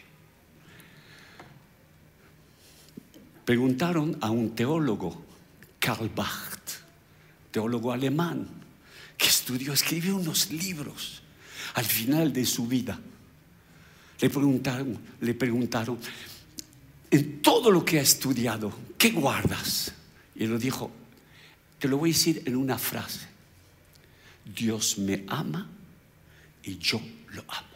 Preguntaron 3.46 4.18
a 4.20 4.30
un 4.30 4.54
teólogo, 4.54 5.24
Karl 5.78 6.10
Barth, 6.10 6.72
teólogo 7.50 7.90
alemán, 7.90 8.46
que 9.16 9.28
estudió, 9.28 9.72
escribió 9.72 10.14
unos 10.16 10.50
libros 10.50 11.22
al 11.72 11.86
final 11.86 12.34
de 12.34 12.44
su 12.44 12.66
vida. 12.66 13.00
Le 14.20 14.28
preguntaron, 14.28 14.98
le 15.22 15.32
preguntaron, 15.32 15.98
todo 17.18 17.70
lo 17.70 17.84
que 17.84 17.98
ha 17.98 18.02
estudiado, 18.02 18.72
¿qué 18.96 19.10
guardas? 19.10 19.92
Y 20.34 20.44
él 20.44 20.50
lo 20.50 20.58
dijo, 20.58 20.90
te 21.78 21.88
lo 21.88 21.98
voy 21.98 22.10
a 22.10 22.12
decir 22.12 22.42
en 22.46 22.56
una 22.56 22.78
frase. 22.78 23.26
Dios 24.44 24.98
me 24.98 25.24
ama 25.28 25.68
y 26.62 26.78
yo 26.78 27.00
lo 27.30 27.42
amo. 27.48 27.68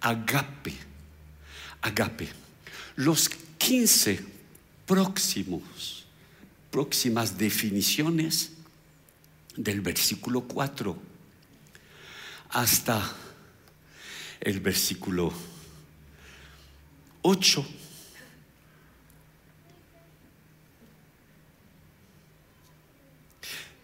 Agape, 0.00 0.74
agape. 1.80 2.28
Los 2.96 3.28
15 3.28 4.24
próximos, 4.86 6.04
próximas 6.70 7.38
definiciones 7.38 8.52
del 9.56 9.80
versículo 9.80 10.42
4 10.42 11.12
hasta 12.50 13.16
el 14.40 14.60
versículo 14.60 15.32
8. 17.22 17.66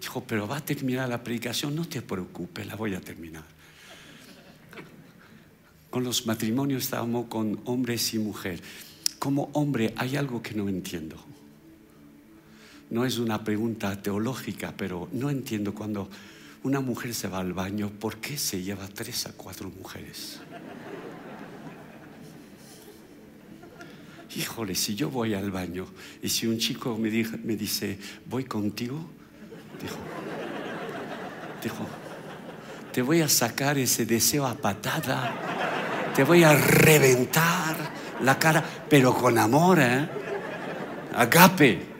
dijo, 0.00 0.22
pero 0.26 0.46
va 0.46 0.58
a 0.58 0.64
terminar 0.64 1.08
la 1.08 1.22
predicación, 1.22 1.74
no 1.74 1.86
te 1.86 2.02
preocupes, 2.02 2.66
la 2.66 2.76
voy 2.76 2.94
a 2.94 3.00
terminar. 3.00 3.44
Con 5.90 6.04
los 6.04 6.26
matrimonios 6.26 6.84
estábamos 6.84 7.26
con 7.26 7.60
hombres 7.64 8.12
y 8.14 8.18
mujeres. 8.18 8.62
Como 9.18 9.50
hombre 9.54 9.94
hay 9.96 10.16
algo 10.16 10.42
que 10.42 10.54
no 10.54 10.68
entiendo. 10.68 11.16
No 12.90 13.04
es 13.04 13.18
una 13.18 13.42
pregunta 13.42 14.00
teológica, 14.00 14.74
pero 14.76 15.08
no 15.12 15.30
entiendo 15.30 15.74
cuando 15.74 16.08
una 16.62 16.80
mujer 16.80 17.14
se 17.14 17.28
va 17.28 17.38
al 17.38 17.52
baño, 17.52 17.90
¿por 17.90 18.16
qué 18.18 18.36
se 18.36 18.62
lleva 18.62 18.88
tres 18.88 19.26
a 19.26 19.32
cuatro 19.32 19.70
mujeres? 19.70 20.40
híjole, 24.38 24.74
si 24.74 24.94
yo 24.94 25.10
voy 25.10 25.34
al 25.34 25.50
baño 25.50 25.86
y 26.22 26.28
si 26.28 26.46
un 26.46 26.58
chico 26.58 26.96
me, 26.96 27.10
dice, 27.10 27.98
voy 28.26 28.44
contigo, 28.44 29.08
dijo, 29.80 29.96
dijo, 31.62 31.86
te 32.92 33.02
voy 33.02 33.20
a 33.20 33.28
sacar 33.28 33.78
ese 33.78 34.06
deseo 34.06 34.46
a 34.46 34.54
patada, 34.54 35.32
te 36.14 36.24
voy 36.24 36.42
a 36.42 36.54
reventar 36.54 37.76
la 38.22 38.38
cara, 38.38 38.64
pero 38.88 39.14
con 39.14 39.38
amor, 39.38 39.78
¿eh? 39.80 40.08
Agape. 41.14 41.98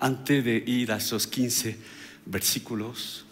Antes 0.00 0.44
de 0.44 0.56
ir 0.56 0.92
a 0.92 0.96
esos 0.96 1.26
15 1.26 1.76
versículos, 2.26 3.24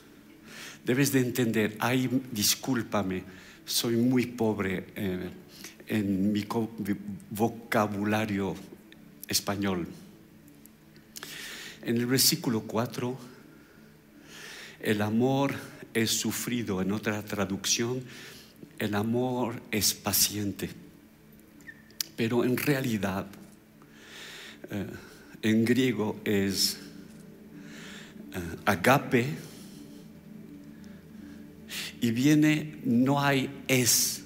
debes 0.85 1.13
de 1.13 1.21
entender, 1.21 1.77
ay, 1.79 2.23
discúlpame, 2.33 3.23
soy 3.65 3.97
muy 3.97 4.27
pobre 4.27 4.87
eh, 4.97 5.31
en 5.87 6.33
mi 6.33 6.47
vocabulario 7.31 8.55
español. 9.29 9.87
En 11.83 11.97
el 11.97 12.07
versículo 12.07 12.63
4, 12.63 13.17
el 14.81 15.03
amor 15.03 15.55
es 15.95 16.11
sufrido, 16.11 16.83
en 16.83 16.93
otra 16.93 17.23
traducción, 17.23 18.03
el 18.79 18.95
amor 18.95 19.63
es 19.71 19.95
paciente. 19.95 20.71
Pero 22.17 22.45
en 22.45 22.57
realidad, 22.57 23.27
eh, 24.71 24.87
en 25.43 25.65
griego 25.65 26.21
es 26.25 26.79
eh, 28.35 28.41
agape, 28.65 29.27
y 32.01 32.11
viene, 32.11 32.79
no 32.85 33.21
hay 33.21 33.51
es, 33.69 34.23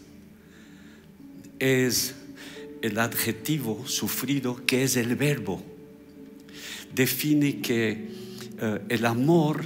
es 1.61 2.15
el 2.83 2.99
adjetivo 2.99 3.87
sufrido 3.87 4.67
que 4.67 4.83
es 4.83 4.97
el 4.97 5.15
verbo. 5.15 5.63
Define 6.95 7.61
que 7.61 8.09
eh, 8.59 8.81
el 8.89 9.07
amor 9.07 9.65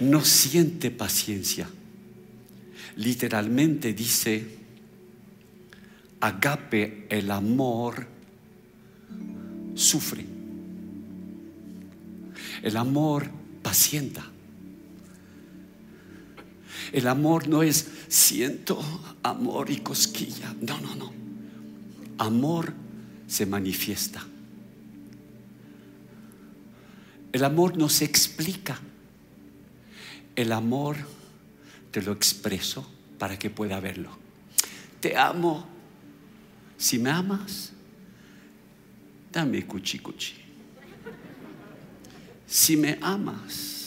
no 0.00 0.24
siente 0.24 0.90
paciencia. 0.90 1.68
Literalmente 2.96 3.94
dice 3.94 4.58
agape, 6.20 7.06
el 7.08 7.30
amor, 7.30 8.06
sufre. 9.74 10.24
El 12.62 12.76
amor 12.76 13.30
pacienta. 13.62 14.24
El 16.92 17.06
amor 17.06 17.48
no 17.48 17.62
es 17.62 17.86
siento 18.08 18.80
amor 19.22 19.70
y 19.70 19.78
cosquilla. 19.78 20.54
No, 20.60 20.80
no, 20.80 20.94
no. 20.94 21.12
Amor 22.18 22.72
se 23.26 23.46
manifiesta. 23.46 24.24
El 27.32 27.44
amor 27.44 27.76
no 27.76 27.88
se 27.88 28.04
explica. 28.04 28.80
El 30.34 30.52
amor 30.52 30.96
te 31.90 32.02
lo 32.02 32.12
expreso 32.12 32.88
para 33.18 33.38
que 33.38 33.50
pueda 33.50 33.80
verlo. 33.80 34.10
Te 35.00 35.16
amo. 35.16 35.66
Si 36.76 36.98
me 36.98 37.10
amas, 37.10 37.72
dame 39.32 39.66
cuchi 39.66 39.98
cuchi. 39.98 40.34
Si 42.46 42.76
me 42.76 42.98
amas, 43.02 43.77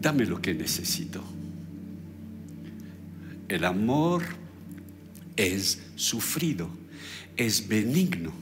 dame 0.00 0.24
lo 0.26 0.40
que 0.40 0.54
necesito. 0.54 1.22
El 3.48 3.64
amor 3.64 4.22
es 5.36 5.78
sufrido, 5.96 6.68
es 7.36 7.66
benigno. 7.66 8.32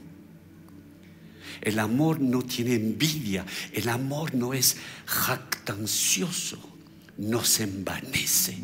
El 1.60 1.78
amor 1.78 2.20
no 2.20 2.42
tiene 2.42 2.74
envidia, 2.74 3.44
el 3.72 3.88
amor 3.88 4.34
no 4.34 4.54
es 4.54 4.76
jactancioso, 5.06 6.58
no 7.18 7.44
se 7.44 7.64
envanece, 7.64 8.56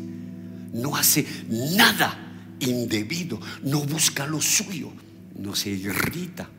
no 0.73 0.95
hace 0.95 1.25
nada 1.49 2.55
indebido, 2.59 3.39
no 3.63 3.81
busca 3.81 4.25
lo 4.25 4.41
suyo, 4.41 4.91
no 5.37 5.55
se 5.55 5.71
irrita, 5.71 6.49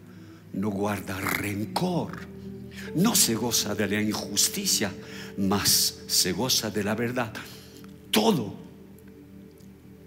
no 0.52 0.70
guarda 0.70 1.18
rencor, 1.20 2.33
no 2.94 3.14
se 3.14 3.34
goza 3.34 3.74
de 3.74 3.88
la 3.88 4.00
injusticia, 4.00 4.92
mas 5.38 6.02
se 6.06 6.32
goza 6.32 6.70
de 6.70 6.84
la 6.84 6.94
verdad. 6.94 7.32
Todo 8.10 8.54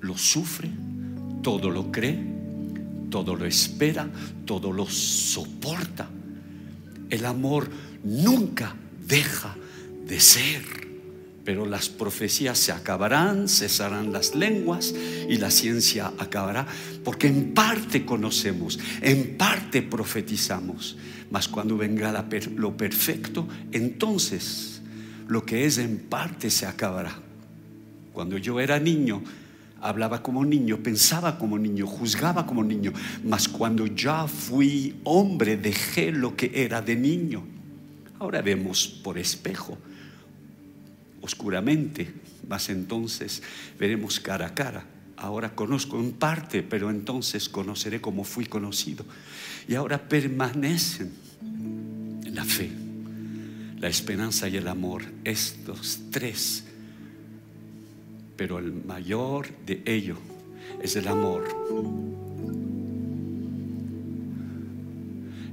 lo 0.02 0.18
sufre, 0.18 0.70
todo 1.42 1.70
lo 1.70 1.92
cree, 1.92 2.20
todo 3.10 3.36
lo 3.36 3.46
espera, 3.46 4.10
todo 4.46 4.72
lo 4.72 4.88
soporta. 4.88 6.10
El 7.10 7.26
amor 7.26 7.70
nunca 8.04 8.76
deja 9.08 9.56
de 10.06 10.20
ser. 10.20 10.88
Pero 11.44 11.66
las 11.66 11.88
profecías 11.88 12.58
se 12.58 12.74
acabarán, 12.74 13.48
cesarán 13.48 14.12
las 14.12 14.36
lenguas 14.36 14.94
y 15.30 15.38
la 15.38 15.50
ciencia 15.50 16.12
acabará, 16.18 16.68
porque 17.06 17.28
en 17.28 17.54
parte 17.54 18.06
conocemos, 18.06 18.78
en 19.02 19.38
parte 19.38 19.82
profetizamos, 19.82 20.98
mas 21.30 21.48
cuando 21.48 21.78
venga 21.78 22.26
lo 22.56 22.78
perfecto, 22.78 23.48
entonces 23.72 24.82
lo 25.28 25.46
que 25.46 25.66
es 25.66 25.78
en 25.78 25.98
parte 25.98 26.50
se 26.50 26.66
acabará. 26.66 27.14
Cuando 28.14 28.38
yo 28.38 28.60
era 28.60 28.80
niño, 28.80 29.22
hablaba 29.82 30.24
como 30.24 30.44
niño, 30.46 30.78
pensaba 30.78 31.38
como 31.38 31.60
niño, 31.60 31.86
juzgaba 31.86 32.46
como 32.46 32.64
niño, 32.64 32.94
mas 33.24 33.48
cuando 33.48 33.86
ya 33.88 34.28
fui 34.28 34.96
hombre 35.04 35.58
dejé 35.58 36.12
lo 36.12 36.36
que 36.36 36.52
era 36.54 36.82
de 36.82 36.96
niño. 36.96 37.44
Ahora 38.20 38.42
vemos 38.42 38.88
por 38.88 39.18
espejo 39.18 39.78
oscuramente, 41.22 42.12
mas 42.48 42.70
entonces 42.70 43.44
veremos 43.78 44.20
cara 44.20 44.48
a 44.48 44.54
cara. 44.54 44.86
Ahora 45.18 45.56
conozco 45.56 46.00
en 46.00 46.14
parte, 46.14 46.64
pero 46.64 46.90
entonces 46.90 47.50
conoceré 47.50 48.00
como 48.00 48.24
fui 48.24 48.46
conocido. 48.46 49.06
Y 49.68 49.76
ahora 49.76 50.08
permanecen 50.08 51.12
la 52.32 52.46
fe, 52.46 52.70
la 53.80 53.88
esperanza 53.88 54.48
y 54.48 54.58
el 54.58 54.68
amor, 54.68 55.04
estos 55.24 56.00
tres. 56.12 56.66
Pero 58.36 58.60
el 58.60 58.72
mayor 58.72 59.50
de 59.66 59.82
ellos 59.86 60.20
es 60.82 60.96
el 60.96 61.08
amor. 61.08 61.46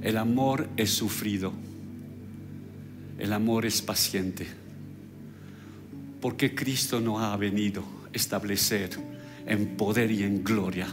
El 0.01 0.17
amor 0.17 0.69
es 0.77 0.91
sufrido. 0.91 1.51
El 3.17 3.33
amor 3.33 3.65
es 3.65 3.81
paciente 3.81 4.45
porque 6.25 6.55
Cristo 6.55 6.99
no 6.99 7.19
ha 7.19 7.37
venido 7.37 7.81
a 7.81 8.09
establecer 8.11 8.89
en 9.47 9.77
poder 9.77 10.11
y 10.11 10.23
en 10.23 10.43
gloria, 10.43 10.87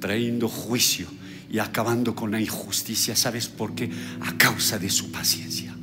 trayendo 0.00 0.48
juicio 0.48 1.06
y 1.50 1.58
acabando 1.58 2.14
con 2.14 2.30
la 2.30 2.40
injusticia. 2.40 3.16
¿Sabes 3.16 3.48
por 3.48 3.74
qué? 3.74 3.90
A 4.20 4.36
causa 4.36 4.78
de 4.78 4.90
su 4.90 5.10
paciencia. 5.10 5.74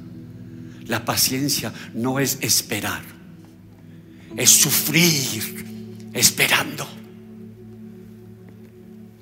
La 0.87 1.05
paciencia 1.05 1.73
no 1.93 2.19
es 2.19 2.37
esperar, 2.41 3.01
es 4.35 4.49
sufrir 4.49 5.65
esperando. 6.13 6.87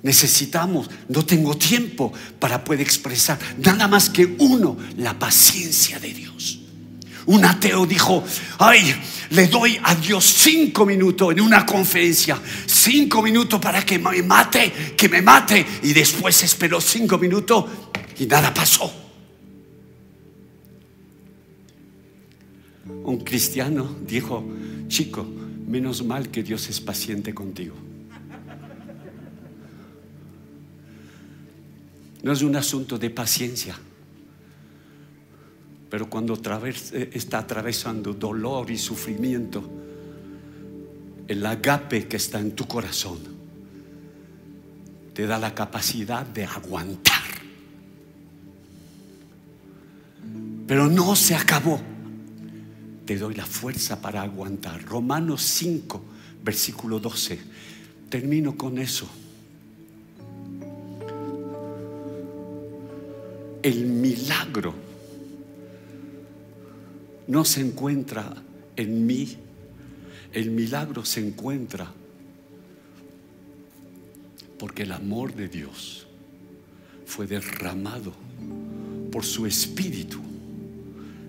Necesitamos, 0.02 0.90
no 1.08 1.24
tengo 1.24 1.56
tiempo 1.56 2.12
para 2.38 2.64
poder 2.64 2.80
expresar 2.80 3.38
nada 3.58 3.86
más 3.86 4.08
que 4.08 4.34
uno, 4.38 4.76
la 4.96 5.18
paciencia 5.18 6.00
de 6.00 6.14
Dios. 6.14 6.59
Un 7.30 7.44
ateo 7.44 7.86
dijo, 7.86 8.24
ay, 8.58 8.92
le 9.30 9.46
doy 9.46 9.78
a 9.84 9.94
Dios 9.94 10.24
cinco 10.24 10.84
minutos 10.84 11.30
en 11.30 11.40
una 11.40 11.64
conferencia, 11.64 12.36
cinco 12.66 13.22
minutos 13.22 13.60
para 13.60 13.86
que 13.86 14.00
me 14.00 14.20
mate, 14.20 14.94
que 14.96 15.08
me 15.08 15.22
mate. 15.22 15.64
Y 15.84 15.92
después 15.92 16.42
esperó 16.42 16.80
cinco 16.80 17.18
minutos 17.18 17.66
y 18.18 18.26
nada 18.26 18.52
pasó. 18.52 18.92
Un 22.84 23.18
cristiano 23.18 23.94
dijo, 24.04 24.44
chico, 24.88 25.24
menos 25.68 26.04
mal 26.04 26.30
que 26.30 26.42
Dios 26.42 26.68
es 26.68 26.80
paciente 26.80 27.32
contigo. 27.32 27.76
No 32.24 32.32
es 32.32 32.42
un 32.42 32.56
asunto 32.56 32.98
de 32.98 33.10
paciencia. 33.10 33.78
Pero 35.90 36.08
cuando 36.08 36.34
eh, 36.34 37.10
está 37.12 37.40
atravesando 37.40 38.14
dolor 38.14 38.70
y 38.70 38.78
sufrimiento, 38.78 39.68
el 41.26 41.44
agape 41.44 42.06
que 42.06 42.16
está 42.16 42.38
en 42.38 42.52
tu 42.52 42.66
corazón 42.66 43.18
te 45.12 45.26
da 45.26 45.38
la 45.38 45.52
capacidad 45.52 46.24
de 46.24 46.44
aguantar. 46.44 47.22
Pero 50.68 50.88
no 50.88 51.16
se 51.16 51.34
acabó. 51.34 51.80
Te 53.04 53.18
doy 53.18 53.34
la 53.34 53.44
fuerza 53.44 54.00
para 54.00 54.22
aguantar. 54.22 54.84
Romanos 54.84 55.42
5, 55.42 56.00
versículo 56.44 57.00
12. 57.00 57.40
Termino 58.08 58.56
con 58.56 58.78
eso. 58.78 59.08
El 63.62 63.84
milagro 63.86 64.89
no 67.30 67.44
se 67.44 67.60
encuentra 67.60 68.34
en 68.74 69.06
mí, 69.06 69.36
el 70.32 70.50
milagro 70.50 71.04
se 71.04 71.24
encuentra 71.24 71.88
porque 74.58 74.82
el 74.82 74.90
amor 74.90 75.32
de 75.34 75.48
Dios 75.48 76.08
fue 77.06 77.28
derramado 77.28 78.12
por 79.12 79.24
su 79.24 79.46
espíritu. 79.46 80.18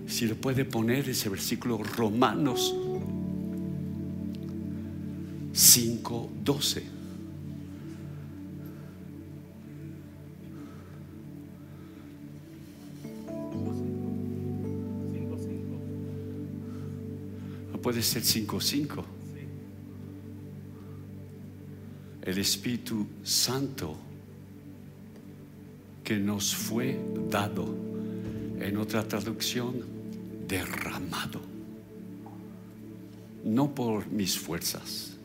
Si 0.08 0.26
le 0.26 0.34
puede 0.34 0.64
poner 0.64 1.08
ese 1.08 1.28
versículo 1.28 1.78
Romanos 1.78 2.74
5:12. 5.54 7.01
Puede 17.82 18.02
ser 18.02 18.22
5-5. 18.22 19.04
El 22.22 22.38
Espíritu 22.38 23.06
Santo 23.24 23.96
que 26.04 26.16
nos 26.18 26.54
fue 26.54 26.98
dado, 27.28 27.76
en 28.60 28.76
otra 28.76 29.06
traducción, 29.06 29.74
derramado. 30.46 31.40
No 33.44 33.74
por 33.74 34.06
mis 34.06 34.38
fuerzas. 34.38 35.16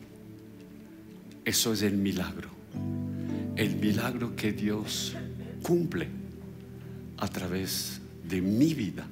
Eso 1.45 1.73
es 1.73 1.83
el 1.83 1.97
milagro. 1.97 2.49
El 3.55 3.75
milagro 3.75 4.35
que 4.35 4.51
Dios 4.51 5.15
cumple 5.61 6.07
a 7.17 7.27
través 7.27 8.01
de 8.27 8.41
mi 8.41 8.73
vida 8.73 9.07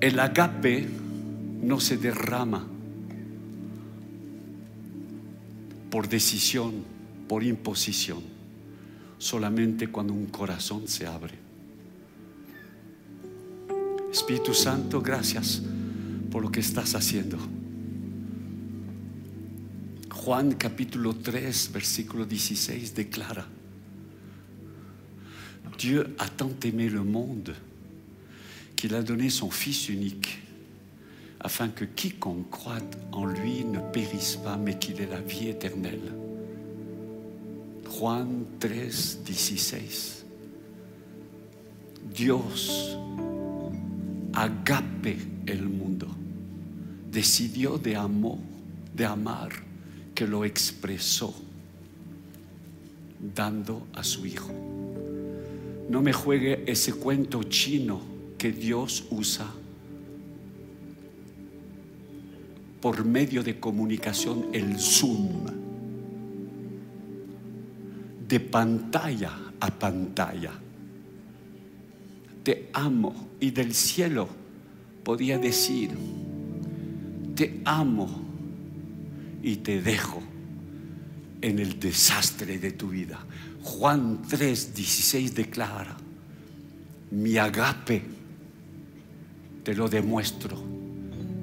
El 0.00 0.18
agape 0.18 0.88
no 1.62 1.78
se 1.78 1.98
derrama 1.98 2.66
por 5.90 6.08
decisión, 6.08 6.82
por 7.28 7.44
imposición, 7.44 8.22
solamente 9.18 9.88
cuando 9.88 10.14
un 10.14 10.26
corazón 10.26 10.88
se 10.88 11.06
abre. 11.06 11.34
Espíritu 14.10 14.54
Santo, 14.54 15.02
gracias 15.02 15.60
por 16.30 16.42
lo 16.42 16.50
que 16.50 16.60
estás 16.60 16.94
haciendo. 16.94 17.36
Juan 20.10 20.52
capítulo 20.52 21.14
3, 21.14 21.70
versículo 21.74 22.24
16 22.24 22.94
declara, 22.94 23.46
Dieu 25.78 26.04
a 26.18 26.28
tant 26.28 26.64
aimé 26.64 26.90
le 26.90 27.00
monde 27.00 27.69
qu'il 28.80 28.94
a 28.94 29.02
donné 29.02 29.28
son 29.28 29.50
Fils 29.50 29.90
unique, 29.90 30.38
afin 31.38 31.68
que 31.68 31.84
quiconque 31.84 32.48
croit 32.48 32.78
en 33.12 33.26
lui 33.26 33.62
ne 33.62 33.78
périsse 33.78 34.36
pas, 34.36 34.56
mais 34.56 34.78
qu'il 34.78 35.02
ait 35.02 35.06
la 35.06 35.20
vie 35.20 35.48
éternelle. 35.48 36.14
Juan 37.86 38.46
3, 38.58 38.72
16. 38.90 40.24
Dios 42.10 42.96
agape 44.32 45.18
el 45.46 45.68
mundo, 45.68 46.06
decidió 47.12 47.76
de 47.76 47.96
amor, 47.96 48.38
de 48.94 49.04
amar, 49.04 49.50
que 50.14 50.26
lo 50.26 50.42
expresó 50.46 51.34
dando 53.34 53.86
a 53.92 54.02
su 54.02 54.24
Hijo. 54.24 54.54
No 55.90 56.00
me 56.00 56.14
juegue 56.14 56.64
ese 56.66 56.94
cuento 56.94 57.42
chino 57.42 58.09
que 58.40 58.52
Dios 58.52 59.04
usa 59.10 59.46
por 62.80 63.04
medio 63.04 63.42
de 63.42 63.60
comunicación, 63.60 64.46
el 64.54 64.80
Zoom, 64.80 65.44
de 68.26 68.40
pantalla 68.40 69.32
a 69.60 69.70
pantalla. 69.78 70.52
Te 72.42 72.70
amo 72.72 73.28
y 73.40 73.50
del 73.50 73.74
cielo 73.74 74.26
podía 75.04 75.36
decir, 75.36 75.90
te 77.34 77.60
amo 77.66 78.08
y 79.42 79.56
te 79.56 79.82
dejo 79.82 80.22
en 81.42 81.58
el 81.58 81.78
desastre 81.78 82.58
de 82.58 82.72
tu 82.72 82.88
vida. 82.88 83.22
Juan 83.62 84.22
3, 84.26 84.74
16 84.74 85.34
declara, 85.34 85.94
mi 87.10 87.36
agape 87.36 88.19
te 89.62 89.74
lo 89.74 89.88
demuestro. 89.88 90.56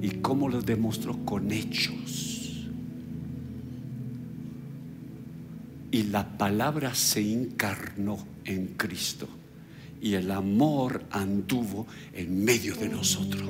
¿Y 0.02 0.10
cómo 0.22 0.50
lo 0.50 0.62
demuestro? 0.62 1.18
Con 1.26 1.52
hechos. 1.52 2.68
Y 5.92 6.04
la 6.04 6.38
palabra 6.38 6.94
se 6.94 7.32
encarnó 7.32 8.20
en 8.46 8.68
Cristo. 8.78 9.28
Y 10.02 10.14
el 10.14 10.32
amor 10.32 11.04
anduvo 11.12 11.88
en 12.14 12.44
medio 12.44 12.76
de 12.76 12.90
nosotros. 12.90 13.50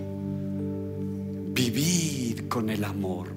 Vivir 1.53 2.47
con 2.47 2.69
el 2.69 2.84
amor. 2.84 3.36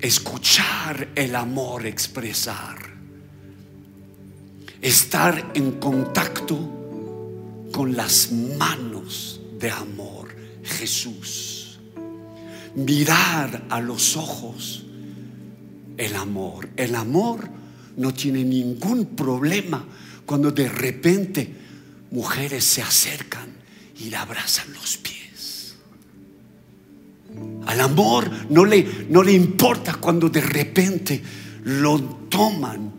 Escuchar 0.00 1.08
el 1.14 1.36
amor 1.36 1.86
expresar. 1.86 2.78
Estar 4.80 5.52
en 5.54 5.72
contacto 5.72 6.58
con 7.72 7.94
las 7.94 8.32
manos 8.32 9.41
de 9.62 9.70
amor. 9.70 10.28
Jesús. 10.62 11.78
Mirar 12.74 13.66
a 13.70 13.80
los 13.80 14.16
ojos 14.16 14.84
el 15.96 16.14
amor. 16.16 16.68
El 16.76 16.94
amor 16.94 17.48
no 17.96 18.12
tiene 18.12 18.44
ningún 18.44 19.06
problema 19.06 19.84
cuando 20.26 20.50
de 20.50 20.68
repente 20.68 21.54
mujeres 22.10 22.64
se 22.64 22.82
acercan 22.82 23.48
y 23.98 24.10
le 24.10 24.16
abrazan 24.16 24.72
los 24.72 24.96
pies. 24.96 25.76
Al 27.66 27.80
amor 27.80 28.30
no 28.50 28.64
le, 28.64 29.06
no 29.08 29.22
le 29.22 29.32
importa 29.32 29.94
cuando 29.94 30.28
de 30.28 30.40
repente 30.40 31.22
lo 31.64 32.00
toman. 32.28 32.92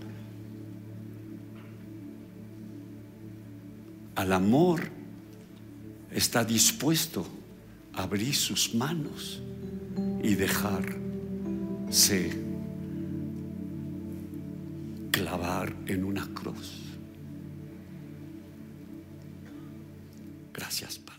Al 4.16 4.32
amor 4.32 4.93
está 6.14 6.46
dispuesto 6.46 7.26
a 7.94 8.04
abrir 8.04 8.36
sus 8.36 8.74
manos 8.74 9.42
y 10.22 10.36
dejarse 10.36 10.84
clavar 15.12 15.74
en 15.88 16.04
una 16.04 16.26
cruz. 16.34 16.82
Gracias, 20.54 20.98
Padre. 21.00 21.13